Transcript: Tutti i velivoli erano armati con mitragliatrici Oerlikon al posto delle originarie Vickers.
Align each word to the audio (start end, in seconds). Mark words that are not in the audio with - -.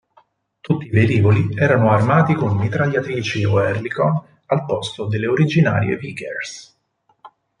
Tutti 0.61 0.87
i 0.87 0.89
velivoli 0.89 1.49
erano 1.55 1.91
armati 1.91 2.33
con 2.33 2.57
mitragliatrici 2.57 3.43
Oerlikon 3.43 4.19
al 4.47 4.65
posto 4.65 5.05
delle 5.05 5.27
originarie 5.27 5.95
Vickers. 5.95 6.75